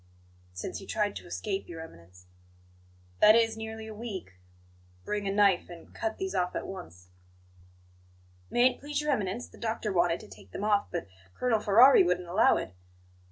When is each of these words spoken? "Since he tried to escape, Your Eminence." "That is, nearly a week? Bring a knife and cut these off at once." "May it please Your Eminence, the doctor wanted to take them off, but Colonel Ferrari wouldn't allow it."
"Since 0.51 0.79
he 0.79 0.87
tried 0.87 1.15
to 1.17 1.27
escape, 1.27 1.67
Your 1.69 1.79
Eminence." 1.79 2.25
"That 3.19 3.35
is, 3.35 3.55
nearly 3.55 3.85
a 3.85 3.93
week? 3.93 4.33
Bring 5.05 5.27
a 5.27 5.31
knife 5.31 5.69
and 5.69 5.93
cut 5.93 6.17
these 6.17 6.33
off 6.33 6.55
at 6.55 6.65
once." 6.65 7.09
"May 8.49 8.71
it 8.71 8.79
please 8.79 8.99
Your 8.99 9.11
Eminence, 9.11 9.47
the 9.47 9.59
doctor 9.59 9.93
wanted 9.93 10.19
to 10.21 10.27
take 10.27 10.53
them 10.53 10.63
off, 10.63 10.87
but 10.89 11.05
Colonel 11.35 11.59
Ferrari 11.59 12.01
wouldn't 12.01 12.27
allow 12.27 12.57
it." 12.57 12.73